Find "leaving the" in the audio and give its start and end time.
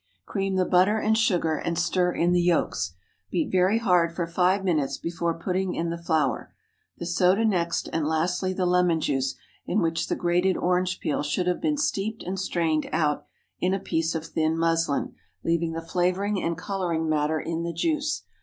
15.43-15.83